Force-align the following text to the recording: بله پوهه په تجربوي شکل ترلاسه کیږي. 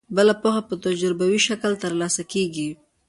بله 0.15 0.33
پوهه 0.41 0.61
په 0.69 0.75
تجربوي 0.85 1.39
شکل 1.47 1.71
ترلاسه 1.83 2.23
کیږي. 2.33 2.69